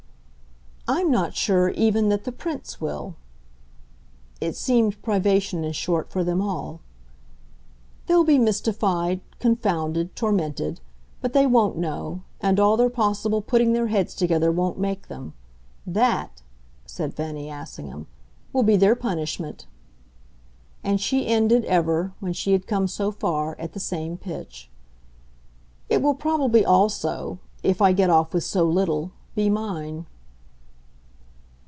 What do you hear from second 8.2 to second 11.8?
be mystified, confounded, tormented. But they won't